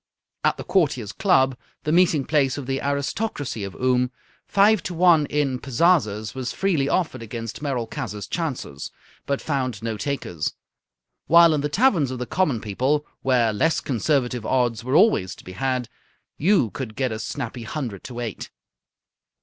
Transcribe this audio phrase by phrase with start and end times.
[0.43, 4.09] At the Courtiers' Club, the meeting place of the aristocracy of Oom,
[4.47, 8.89] five to one in pazazas was freely offered against Merolchazzar's chances,
[9.27, 10.53] but found no takers;
[11.27, 15.43] while in the taverns of the common people, where less conservative odds were always to
[15.43, 15.87] be had,
[16.35, 18.49] you could get a snappy hundred to eight.